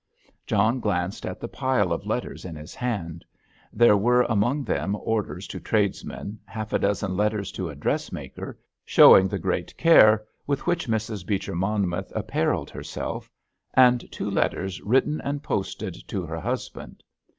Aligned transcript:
John 0.47 0.79
glanced 0.79 1.27
at 1.27 1.39
the 1.39 1.47
pile 1.47 1.93
of 1.93 2.07
letters 2.07 2.43
in 2.43 2.55
his 2.55 2.73
hand. 2.73 3.23
There 3.71 3.95
were 3.95 4.23
among 4.23 4.63
them 4.63 4.95
orders 4.95 5.47
to 5.49 5.59
tradesmen, 5.59 6.39
half 6.47 6.73
a 6.73 6.79
dozen 6.79 7.15
letters 7.15 7.51
to 7.51 7.69
a 7.69 7.75
dressmaker, 7.75 8.57
showing 8.83 9.27
the 9.27 9.37
great 9.37 9.77
care 9.77 10.25
with 10.47 10.65
which 10.65 10.87
Mrs. 10.87 11.23
Beecher 11.23 11.53
Monmouth 11.55 12.11
apparelled 12.15 12.71
herself; 12.71 13.29
and 13.75 14.11
two 14.11 14.31
letters 14.31 14.81
written 14.81 15.21
and 15.23 15.43
posted 15.43 15.93
to 16.07 16.25
her 16.25 16.39
husband. 16.39 17.03